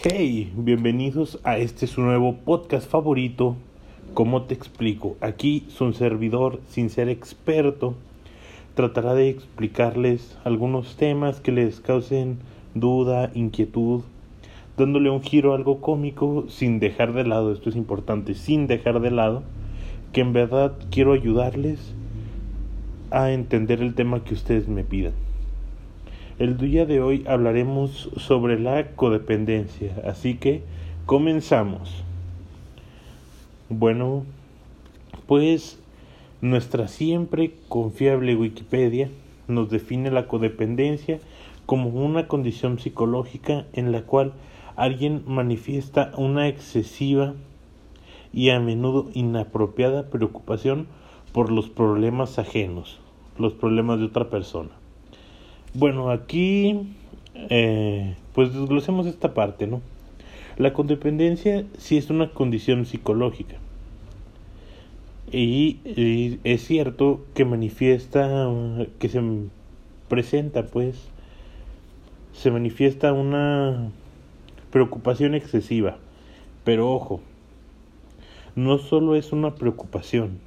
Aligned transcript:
Hey, 0.00 0.52
bienvenidos 0.54 1.40
a 1.42 1.58
este 1.58 1.88
su 1.88 2.02
nuevo 2.02 2.36
podcast 2.36 2.88
favorito. 2.88 3.56
¿Cómo 4.14 4.42
te 4.42 4.54
explico? 4.54 5.16
Aquí 5.20 5.64
su 5.70 5.92
servidor, 5.92 6.60
sin 6.68 6.88
ser 6.88 7.08
experto, 7.08 7.96
tratará 8.76 9.14
de 9.14 9.28
explicarles 9.28 10.38
algunos 10.44 10.94
temas 10.94 11.40
que 11.40 11.50
les 11.50 11.80
causen 11.80 12.38
duda, 12.76 13.32
inquietud, 13.34 14.02
dándole 14.76 15.10
un 15.10 15.20
giro 15.20 15.52
algo 15.52 15.80
cómico 15.80 16.44
sin 16.48 16.78
dejar 16.78 17.12
de 17.12 17.24
lado, 17.24 17.52
esto 17.52 17.68
es 17.68 17.74
importante, 17.74 18.34
sin 18.36 18.68
dejar 18.68 19.00
de 19.00 19.10
lado, 19.10 19.42
que 20.12 20.20
en 20.20 20.32
verdad 20.32 20.74
quiero 20.92 21.12
ayudarles 21.12 21.80
a 23.10 23.32
entender 23.32 23.82
el 23.82 23.96
tema 23.96 24.22
que 24.22 24.34
ustedes 24.34 24.68
me 24.68 24.84
pidan. 24.84 25.14
El 26.38 26.56
día 26.56 26.86
de 26.86 27.00
hoy 27.00 27.24
hablaremos 27.26 28.10
sobre 28.16 28.60
la 28.60 28.92
codependencia, 28.92 30.00
así 30.06 30.34
que 30.34 30.62
comenzamos. 31.04 32.04
Bueno, 33.68 34.22
pues 35.26 35.80
nuestra 36.40 36.86
siempre 36.86 37.54
confiable 37.68 38.36
Wikipedia 38.36 39.10
nos 39.48 39.68
define 39.68 40.12
la 40.12 40.28
codependencia 40.28 41.18
como 41.66 41.88
una 41.88 42.28
condición 42.28 42.78
psicológica 42.78 43.64
en 43.72 43.90
la 43.90 44.02
cual 44.02 44.32
alguien 44.76 45.24
manifiesta 45.26 46.12
una 46.16 46.46
excesiva 46.46 47.34
y 48.32 48.50
a 48.50 48.60
menudo 48.60 49.10
inapropiada 49.12 50.08
preocupación 50.08 50.86
por 51.32 51.50
los 51.50 51.68
problemas 51.68 52.38
ajenos, 52.38 53.00
los 53.38 53.54
problemas 53.54 53.98
de 53.98 54.04
otra 54.04 54.30
persona. 54.30 54.70
Bueno, 55.74 56.10
aquí 56.10 56.80
eh, 57.34 58.14
pues 58.34 58.54
desglosemos 58.54 59.06
esta 59.06 59.34
parte, 59.34 59.66
¿no? 59.66 59.82
La 60.56 60.72
codependencia 60.72 61.64
sí 61.76 61.98
es 61.98 62.08
una 62.08 62.30
condición 62.30 62.86
psicológica. 62.86 63.56
Y, 65.30 65.78
y, 65.84 66.40
es 66.44 66.64
cierto 66.66 67.26
que 67.34 67.44
manifiesta, 67.44 68.48
que 68.98 69.10
se 69.10 69.22
presenta, 70.08 70.64
pues, 70.64 70.96
se 72.32 72.50
manifiesta 72.50 73.12
una 73.12 73.90
preocupación 74.70 75.34
excesiva. 75.34 75.98
Pero 76.64 76.90
ojo, 76.90 77.20
no 78.56 78.78
solo 78.78 79.16
es 79.16 79.32
una 79.32 79.54
preocupación. 79.54 80.38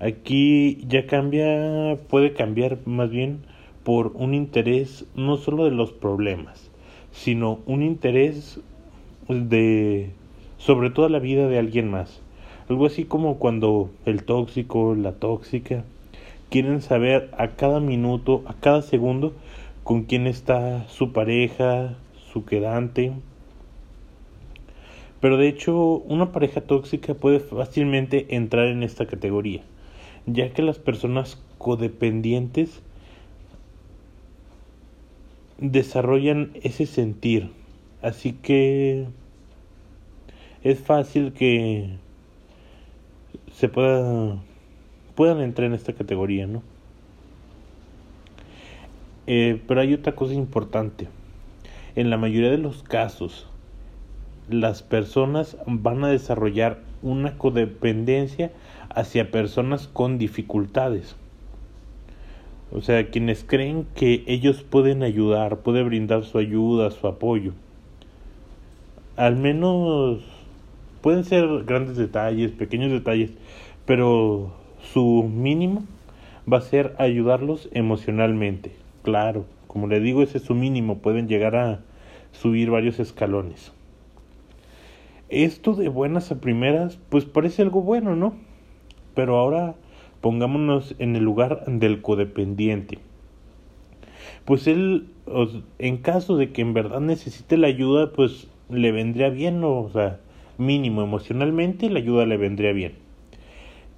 Aquí 0.00 0.84
ya 0.86 1.06
cambia, 1.06 1.96
puede 2.08 2.34
cambiar 2.34 2.78
más 2.84 3.08
bien 3.08 3.40
por 3.84 4.12
un 4.14 4.34
interés 4.34 5.06
no 5.14 5.36
solo 5.36 5.64
de 5.64 5.70
los 5.70 5.92
problemas, 5.92 6.70
sino 7.10 7.60
un 7.66 7.82
interés 7.82 8.60
de 9.28 10.10
sobre 10.58 10.90
toda 10.90 11.08
la 11.08 11.18
vida 11.18 11.48
de 11.48 11.58
alguien 11.58 11.90
más. 11.90 12.20
Algo 12.68 12.86
así 12.86 13.04
como 13.04 13.38
cuando 13.38 13.90
el 14.06 14.24
tóxico, 14.24 14.94
la 14.94 15.12
tóxica, 15.12 15.84
quieren 16.50 16.80
saber 16.80 17.30
a 17.36 17.48
cada 17.48 17.80
minuto, 17.80 18.42
a 18.46 18.54
cada 18.54 18.82
segundo, 18.82 19.32
con 19.82 20.04
quién 20.04 20.26
está 20.26 20.88
su 20.88 21.12
pareja, 21.12 21.96
su 22.32 22.44
quedante. 22.44 23.12
Pero 25.20 25.36
de 25.36 25.48
hecho, 25.48 25.76
una 25.76 26.30
pareja 26.30 26.60
tóxica 26.60 27.14
puede 27.14 27.40
fácilmente 27.40 28.36
entrar 28.36 28.68
en 28.68 28.82
esta 28.82 29.06
categoría, 29.06 29.62
ya 30.26 30.52
que 30.52 30.62
las 30.62 30.78
personas 30.78 31.42
codependientes 31.58 32.82
desarrollan 35.70 36.50
ese 36.62 36.86
sentir. 36.86 37.50
Así 38.02 38.32
que 38.32 39.06
es 40.62 40.80
fácil 40.80 41.32
que 41.32 41.96
se 43.52 43.68
pueda 43.68 44.38
puedan 45.14 45.40
entrar 45.40 45.66
en 45.66 45.74
esta 45.74 45.92
categoría, 45.92 46.46
¿no? 46.46 46.62
Eh, 49.26 49.62
pero 49.68 49.80
hay 49.80 49.94
otra 49.94 50.14
cosa 50.14 50.34
importante. 50.34 51.08
En 51.94 52.10
la 52.10 52.16
mayoría 52.16 52.50
de 52.50 52.58
los 52.58 52.82
casos, 52.82 53.46
las 54.48 54.82
personas 54.82 55.56
van 55.66 56.02
a 56.02 56.08
desarrollar 56.08 56.80
una 57.02 57.36
codependencia 57.36 58.50
hacia 58.88 59.30
personas 59.30 59.86
con 59.86 60.18
dificultades. 60.18 61.16
O 62.74 62.80
sea, 62.80 63.10
quienes 63.10 63.44
creen 63.44 63.86
que 63.94 64.24
ellos 64.26 64.62
pueden 64.62 65.02
ayudar, 65.02 65.58
pueden 65.58 65.86
brindar 65.86 66.24
su 66.24 66.38
ayuda, 66.38 66.90
su 66.90 67.06
apoyo. 67.06 67.52
Al 69.16 69.36
menos 69.36 70.20
pueden 71.02 71.24
ser 71.24 71.64
grandes 71.64 71.98
detalles, 71.98 72.50
pequeños 72.52 72.90
detalles, 72.90 73.30
pero 73.84 74.52
su 74.80 75.30
mínimo 75.30 75.84
va 76.50 76.58
a 76.58 76.62
ser 76.62 76.94
ayudarlos 76.98 77.68
emocionalmente. 77.72 78.72
Claro, 79.02 79.44
como 79.66 79.86
le 79.86 80.00
digo, 80.00 80.22
ese 80.22 80.38
es 80.38 80.44
su 80.44 80.54
mínimo, 80.54 80.98
pueden 80.98 81.28
llegar 81.28 81.56
a 81.56 81.80
subir 82.32 82.70
varios 82.70 82.98
escalones. 83.00 83.72
Esto 85.28 85.74
de 85.74 85.88
buenas 85.88 86.32
a 86.32 86.40
primeras, 86.40 86.98
pues 87.10 87.26
parece 87.26 87.60
algo 87.60 87.82
bueno, 87.82 88.16
¿no? 88.16 88.34
Pero 89.14 89.36
ahora 89.36 89.74
pongámonos 90.22 90.94
en 90.98 91.16
el 91.16 91.24
lugar 91.24 91.64
del 91.66 92.00
codependiente. 92.00 92.98
Pues 94.46 94.66
él, 94.66 95.08
en 95.78 95.98
caso 95.98 96.36
de 96.36 96.52
que 96.52 96.62
en 96.62 96.72
verdad 96.72 97.00
necesite 97.00 97.58
la 97.58 97.66
ayuda, 97.66 98.12
pues 98.12 98.48
le 98.70 98.92
vendría 98.92 99.28
bien, 99.28 99.62
o 99.62 99.90
sea, 99.92 100.20
mínimo 100.56 101.02
emocionalmente 101.02 101.90
la 101.90 101.98
ayuda 101.98 102.24
le 102.24 102.38
vendría 102.38 102.72
bien. 102.72 102.94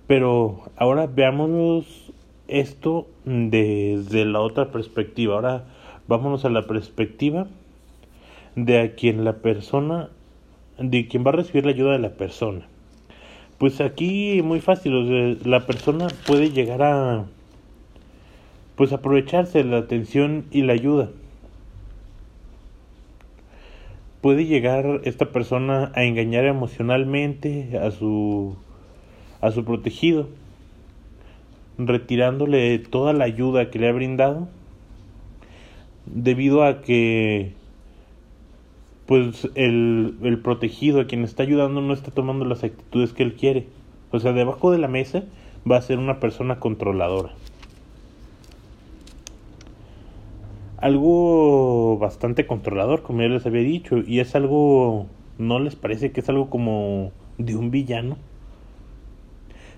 Pero 0.06 0.62
ahora 0.76 1.06
veámonos 1.06 2.12
esto 2.48 3.06
desde 3.24 4.24
la 4.24 4.40
otra 4.40 4.70
perspectiva. 4.70 5.34
Ahora 5.34 5.64
vámonos 6.08 6.44
a 6.44 6.50
la 6.50 6.66
perspectiva 6.66 7.46
de 8.56 8.80
a 8.80 8.94
quien 8.94 9.24
la 9.24 9.36
persona, 9.36 10.10
de 10.78 11.06
quien 11.06 11.24
va 11.24 11.30
a 11.30 11.36
recibir 11.36 11.64
la 11.64 11.72
ayuda 11.72 11.92
de 11.92 11.98
la 12.00 12.16
persona. 12.16 12.66
Pues 13.58 13.80
aquí 13.80 14.42
muy 14.42 14.60
fácil, 14.60 15.38
la 15.44 15.66
persona 15.66 16.08
puede 16.26 16.50
llegar 16.50 16.82
a 16.82 17.24
pues 18.76 18.92
aprovecharse 18.92 19.58
de 19.58 19.64
la 19.64 19.78
atención 19.78 20.46
y 20.50 20.62
la 20.62 20.72
ayuda. 20.72 21.10
Puede 24.20 24.46
llegar 24.46 25.00
esta 25.04 25.26
persona 25.26 25.92
a 25.94 26.04
engañar 26.04 26.46
emocionalmente 26.46 27.78
a 27.78 27.90
su 27.90 28.56
a 29.40 29.50
su 29.50 29.64
protegido, 29.64 30.28
retirándole 31.78 32.78
toda 32.78 33.12
la 33.12 33.24
ayuda 33.24 33.70
que 33.70 33.78
le 33.78 33.88
ha 33.88 33.92
brindado 33.92 34.48
debido 36.06 36.64
a 36.64 36.82
que 36.82 37.52
pues 39.06 39.48
el, 39.54 40.16
el 40.22 40.38
protegido, 40.38 41.00
a 41.00 41.06
quien 41.06 41.24
está 41.24 41.42
ayudando, 41.42 41.80
no 41.80 41.92
está 41.92 42.10
tomando 42.10 42.44
las 42.44 42.64
actitudes 42.64 43.12
que 43.12 43.22
él 43.22 43.34
quiere. 43.34 43.66
O 44.10 44.20
sea, 44.20 44.32
debajo 44.32 44.70
de 44.70 44.78
la 44.78 44.88
mesa 44.88 45.24
va 45.70 45.76
a 45.76 45.82
ser 45.82 45.98
una 45.98 46.20
persona 46.20 46.58
controladora. 46.58 47.32
Algo 50.78 51.98
bastante 51.98 52.46
controlador, 52.46 53.02
como 53.02 53.22
ya 53.22 53.28
les 53.28 53.46
había 53.46 53.62
dicho, 53.62 53.98
y 53.98 54.20
es 54.20 54.34
algo, 54.34 55.06
¿no 55.38 55.58
les 55.58 55.76
parece 55.76 56.12
que 56.12 56.20
es 56.20 56.28
algo 56.28 56.50
como 56.50 57.12
de 57.38 57.56
un 57.56 57.70
villano? 57.70 58.16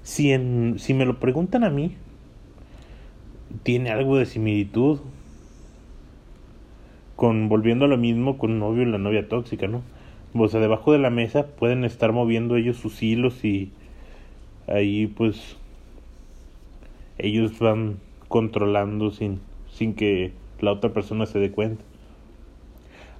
Si, 0.02 0.32
en, 0.32 0.76
si 0.78 0.94
me 0.94 1.04
lo 1.04 1.18
preguntan 1.18 1.64
a 1.64 1.70
mí, 1.70 1.96
tiene 3.62 3.90
algo 3.90 4.18
de 4.18 4.26
similitud 4.26 5.00
con 7.16 7.48
volviendo 7.48 7.86
a 7.86 7.88
lo 7.88 7.96
mismo 7.96 8.38
con 8.38 8.58
novio 8.58 8.82
y 8.82 8.86
la 8.86 8.98
novia 8.98 9.28
tóxica, 9.28 9.66
¿no? 9.66 9.82
O 10.34 10.48
sea, 10.48 10.60
debajo 10.60 10.92
de 10.92 10.98
la 10.98 11.10
mesa 11.10 11.46
pueden 11.46 11.84
estar 11.84 12.12
moviendo 12.12 12.56
ellos 12.56 12.76
sus 12.76 13.02
hilos 13.02 13.42
y 13.44 13.72
ahí 14.68 15.06
pues 15.06 15.56
ellos 17.18 17.58
van 17.58 17.96
controlando 18.28 19.10
sin, 19.10 19.40
sin 19.70 19.94
que 19.94 20.32
la 20.60 20.72
otra 20.72 20.92
persona 20.92 21.26
se 21.26 21.38
dé 21.38 21.50
cuenta. 21.50 21.82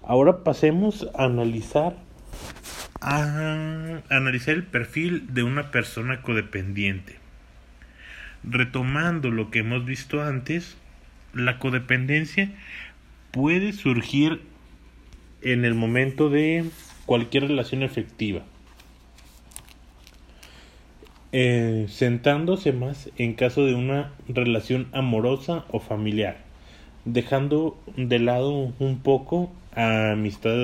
Ahora 0.02 0.44
pasemos 0.44 1.08
a 1.14 1.25
analizar 1.25 1.96
a 3.00 4.02
analizar 4.08 4.54
el 4.54 4.64
perfil 4.64 5.32
de 5.34 5.42
una 5.42 5.70
persona 5.70 6.22
codependiente. 6.22 7.16
Retomando 8.42 9.31
lo 9.31 9.50
que 9.50 9.60
hemos 9.60 9.84
visto 9.84 10.22
antes, 10.22 10.76
la 11.34 11.58
codependencia 11.58 12.50
puede 13.36 13.74
surgir 13.74 14.40
en 15.42 15.66
el 15.66 15.74
momento 15.74 16.30
de 16.30 16.64
cualquier 17.04 17.48
relación 17.48 17.82
efectiva. 17.82 18.40
Eh, 21.32 21.84
sentándose 21.90 22.72
más 22.72 23.10
en 23.18 23.34
caso 23.34 23.66
de 23.66 23.74
una 23.74 24.14
relación 24.26 24.88
amorosa 24.92 25.66
o 25.70 25.80
familiar, 25.80 26.38
dejando 27.04 27.78
de 27.94 28.20
lado 28.20 28.72
un 28.78 29.00
poco 29.02 29.52
a 29.74 30.12
amistad, 30.12 30.54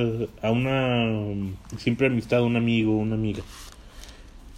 a 0.40 0.50
una 0.50 1.34
siempre 1.76 2.06
amistad, 2.06 2.42
un 2.42 2.56
amigo, 2.56 2.96
una 2.96 3.16
amiga. 3.16 3.42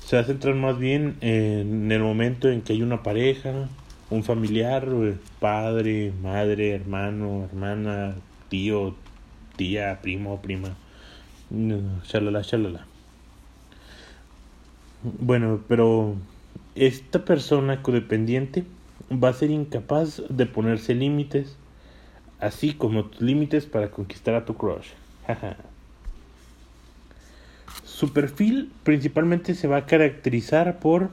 Se 0.06 0.14
va 0.14 0.22
a 0.22 0.26
centrar 0.26 0.55
más 0.55 0.78
bien 0.78 1.17
en 1.20 1.90
el 1.90 2.00
momento 2.00 2.49
en 2.49 2.62
que 2.62 2.75
hay 2.75 2.82
una 2.82 3.02
pareja, 3.02 3.69
un 4.14 4.22
familiar, 4.22 4.87
padre, 5.40 6.12
madre, 6.22 6.70
hermano, 6.70 7.44
hermana, 7.44 8.14
tío, 8.49 8.94
tía, 9.56 9.99
primo, 10.02 10.40
prima, 10.40 10.76
chalala, 12.05 12.43
chalala. 12.43 12.87
Bueno, 15.02 15.61
pero 15.69 16.14
esta 16.75 17.25
persona 17.25 17.82
codependiente 17.82 18.64
va 19.11 19.31
a 19.31 19.34
ser 19.34 19.50
incapaz 19.50 20.22
de 20.28 20.46
ponerse 20.46 20.94
límites, 20.94 21.56
así 22.40 22.72
como 22.72 23.10
límites 23.19 23.67
para 23.67 23.90
conquistar 23.90 24.34
a 24.34 24.44
tu 24.44 24.55
crush. 24.55 24.88
Su 27.84 28.12
perfil 28.12 28.72
principalmente 28.82 29.55
se 29.55 29.67
va 29.67 29.78
a 29.78 29.87
caracterizar 29.87 30.78
por 30.78 31.10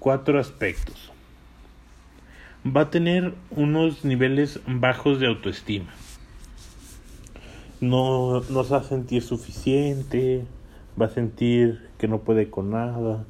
cuatro 0.00 0.40
aspectos. 0.40 1.12
Va 2.66 2.82
a 2.82 2.90
tener 2.90 3.34
unos 3.50 4.04
niveles 4.04 4.60
bajos 4.66 5.20
de 5.20 5.28
autoestima. 5.28 5.92
No, 7.80 8.40
no 8.40 8.64
se 8.64 8.70
va 8.72 8.80
a 8.80 8.82
sentir 8.82 9.22
suficiente, 9.22 10.44
va 11.00 11.06
a 11.06 11.10
sentir 11.10 11.88
que 11.98 12.08
no 12.08 12.20
puede 12.20 12.50
con 12.50 12.70
nada, 12.70 13.24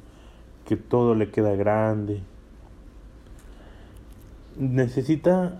que 0.67 0.75
todo 0.75 1.13
le 1.13 1.29
queda 1.29 1.55
grande. 1.55 2.21
Necesita 4.57 5.57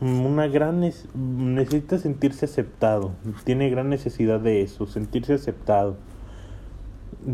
una 0.00 0.48
gran 0.48 0.80
necesita 0.80 1.98
sentirse 1.98 2.46
aceptado, 2.46 3.12
tiene 3.44 3.70
gran 3.70 3.88
necesidad 3.88 4.40
de 4.40 4.62
eso, 4.62 4.86
sentirse 4.86 5.34
aceptado. 5.34 5.96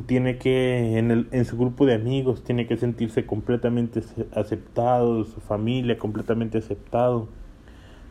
Tiene 0.07 0.39
que 0.39 0.99
en, 0.99 1.11
el, 1.11 1.29
en 1.31 1.45
su 1.45 1.57
grupo 1.57 1.87
de 1.87 1.95
amigos 1.95 2.45
tiene 2.45 2.67
que 2.67 2.77
sentirse 2.77 3.25
completamente 3.27 4.03
aceptado, 4.35 5.25
su 5.25 5.41
familia 5.41 5.99
completamente 5.99 6.59
aceptado. 6.59 7.29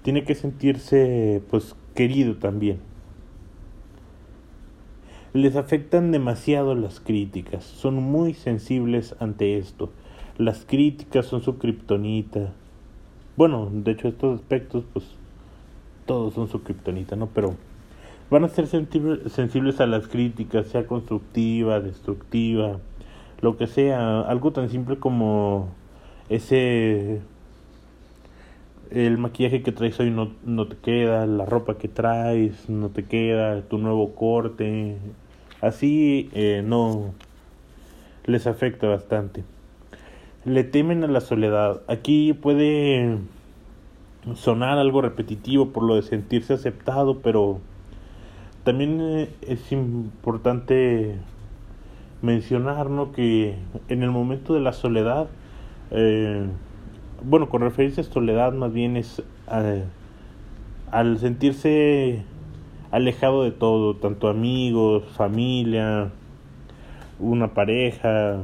Tiene 0.01 0.23
que 0.23 0.35
sentirse 0.35 1.41
pues 1.49 1.75
querido 1.93 2.37
también 2.37 2.79
les 5.37 5.55
afectan 5.55 6.11
demasiado 6.11 6.75
las 6.75 6.99
críticas, 6.99 7.63
son 7.63 7.95
muy 7.95 8.33
sensibles 8.33 9.15
ante 9.19 9.57
esto. 9.57 9.91
Las 10.37 10.65
críticas 10.65 11.25
son 11.25 11.41
su 11.41 11.57
kriptonita. 11.57 12.53
Bueno, 13.35 13.69
de 13.71 13.91
hecho 13.91 14.07
estos 14.07 14.39
aspectos 14.39 14.83
pues 14.93 15.05
todos 16.05 16.33
son 16.33 16.47
su 16.47 16.63
kriptonita, 16.63 17.15
¿no? 17.15 17.27
Pero 17.27 17.55
van 18.29 18.43
a 18.43 18.49
ser 18.49 18.67
sensibles 18.67 19.79
a 19.79 19.85
las 19.85 20.07
críticas, 20.07 20.67
sea 20.67 20.85
constructiva, 20.85 21.79
destructiva, 21.79 22.79
lo 23.41 23.57
que 23.57 23.67
sea, 23.67 24.21
algo 24.21 24.51
tan 24.51 24.69
simple 24.69 24.97
como 24.97 25.69
ese 26.29 27.21
el 28.91 29.17
maquillaje 29.17 29.63
que 29.63 29.71
traes 29.71 29.99
hoy 29.99 30.11
no, 30.11 30.31
no 30.45 30.67
te 30.67 30.77
queda, 30.77 31.25
la 31.25 31.45
ropa 31.45 31.77
que 31.77 31.87
traes 31.87 32.69
no 32.69 32.89
te 32.89 33.03
queda, 33.03 33.61
tu 33.63 33.77
nuevo 33.77 34.15
corte, 34.15 34.97
así 35.61 36.29
eh, 36.33 36.63
no 36.65 37.13
les 38.25 38.47
afecta 38.47 38.87
bastante. 38.87 39.43
Le 40.45 40.63
temen 40.63 41.03
a 41.03 41.07
la 41.07 41.21
soledad. 41.21 41.81
Aquí 41.87 42.33
puede 42.33 43.17
sonar 44.35 44.77
algo 44.77 45.01
repetitivo 45.01 45.69
por 45.69 45.83
lo 45.83 45.95
de 45.95 46.03
sentirse 46.03 46.53
aceptado, 46.53 47.19
pero 47.19 47.59
también 48.67 48.99
eh, 48.99 49.29
es 49.47 49.71
importante 49.71 51.15
mencionar 52.21 52.89
¿no? 52.89 53.13
que 53.13 53.55
en 53.87 54.03
el 54.03 54.11
momento 54.11 54.53
de 54.53 54.59
la 54.59 54.73
soledad 54.73 55.27
eh, 55.91 56.45
bueno, 57.23 57.47
con 57.47 57.61
referirse 57.61 58.01
a 58.01 58.03
soledad 58.03 58.51
más 58.51 58.73
bien 58.73 58.97
es 58.97 59.23
eh, 59.53 59.85
al 60.91 61.17
sentirse 61.17 62.23
alejado 62.91 63.45
de 63.45 63.51
todo, 63.51 63.95
tanto 63.95 64.27
amigos, 64.27 65.05
familia, 65.15 66.11
una 67.19 67.53
pareja, 67.53 68.41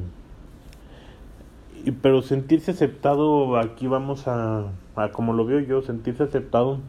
y, 1.84 1.92
pero 1.92 2.22
sentirse 2.22 2.72
aceptado, 2.72 3.58
aquí 3.58 3.88
vamos 3.88 4.30
a, 4.30 4.72
a 4.96 5.10
como 5.10 5.34
lo 5.34 5.44
veo 5.44 5.60
yo, 5.60 5.82
sentirse 5.82 6.24
aceptado 6.24 6.80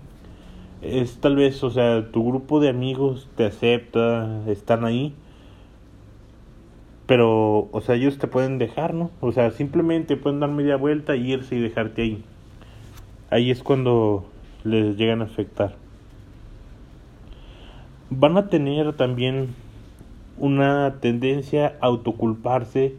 es 0.84 1.19
tal 1.19 1.36
vez, 1.36 1.62
o 1.64 1.70
sea, 1.70 2.10
tu 2.10 2.25
grupo 2.26 2.60
de 2.60 2.69
amigos 2.69 3.28
te 3.36 3.44
acepta, 3.44 4.42
están 4.46 4.84
ahí, 4.84 5.14
pero, 7.06 7.69
o 7.70 7.81
sea, 7.81 7.96
ellos 7.96 8.19
te 8.19 8.26
pueden 8.26 8.58
dejar, 8.58 8.94
¿no? 8.94 9.10
O 9.20 9.32
sea, 9.32 9.50
simplemente 9.50 10.16
pueden 10.16 10.40
dar 10.40 10.50
media 10.50 10.76
vuelta 10.76 11.16
irse 11.16 11.56
y 11.56 11.60
dejarte 11.60 12.02
ahí. 12.02 12.25
Ahí 13.31 13.50
es 13.50 13.62
cuando 13.62 14.26
les 14.64 14.96
llegan 14.96 15.20
a 15.20 15.25
afectar. 15.25 15.75
Van 18.10 18.36
a 18.36 18.48
tener 18.48 18.94
también 18.94 19.54
una 20.38 20.96
tendencia 21.00 21.76
a 21.81 21.86
autoculparse, 21.86 22.94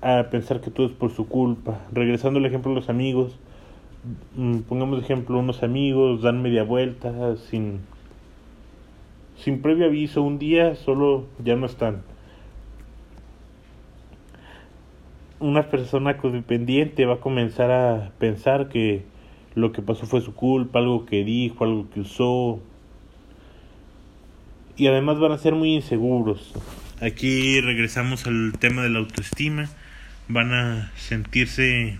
a 0.00 0.24
pensar 0.30 0.60
que 0.60 0.70
todo 0.70 0.86
es 0.86 0.92
por 0.92 1.10
su 1.10 1.28
culpa. 1.28 1.80
Regresando 1.92 2.38
al 2.38 2.46
ejemplo 2.46 2.70
de 2.70 2.76
los 2.76 2.88
amigos, 2.88 3.38
pongamos 4.68 4.98
de 4.98 5.04
ejemplo 5.04 5.38
unos 5.38 5.62
amigos 5.62 6.22
dan 6.22 6.42
media 6.42 6.62
vuelta 6.62 7.36
sin 7.50 7.80
sin 9.36 9.62
previo 9.62 9.86
aviso, 9.86 10.22
un 10.22 10.38
día 10.38 10.74
solo 10.76 11.26
ya 11.42 11.56
no 11.56 11.66
están 11.66 12.02
una 15.44 15.68
persona 15.68 16.16
codependiente 16.16 17.04
va 17.04 17.14
a 17.14 17.20
comenzar 17.20 17.70
a 17.70 18.12
pensar 18.18 18.68
que 18.68 19.04
lo 19.54 19.72
que 19.72 19.82
pasó 19.82 20.06
fue 20.06 20.20
su 20.20 20.34
culpa, 20.34 20.78
algo 20.78 21.06
que 21.06 21.24
dijo, 21.24 21.64
algo 21.64 21.88
que 21.90 22.00
usó. 22.00 22.60
Y 24.76 24.86
además 24.88 25.18
van 25.18 25.32
a 25.32 25.38
ser 25.38 25.54
muy 25.54 25.74
inseguros. 25.74 26.52
Aquí 27.00 27.60
regresamos 27.60 28.26
al 28.26 28.52
tema 28.58 28.82
de 28.82 28.90
la 28.90 28.98
autoestima. 28.98 29.68
Van 30.28 30.52
a 30.52 30.92
sentirse 30.96 31.98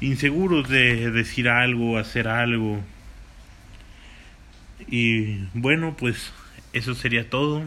inseguros 0.00 0.68
de 0.68 1.10
decir 1.10 1.48
algo, 1.48 1.98
hacer 1.98 2.28
algo. 2.28 2.80
Y 4.88 5.38
bueno, 5.54 5.96
pues 5.96 6.32
eso 6.72 6.94
sería 6.94 7.28
todo. 7.30 7.62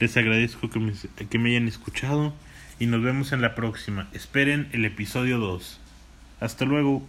Les 0.00 0.16
agradezco 0.16 0.70
que 0.70 0.80
me, 0.80 0.92
que 1.30 1.38
me 1.38 1.50
hayan 1.50 1.68
escuchado 1.68 2.34
y 2.78 2.86
nos 2.86 3.02
vemos 3.02 3.32
en 3.32 3.40
la 3.40 3.54
próxima. 3.54 4.08
Esperen 4.12 4.68
el 4.72 4.84
episodio 4.84 5.38
2. 5.38 5.80
Hasta 6.40 6.64
luego. 6.64 7.06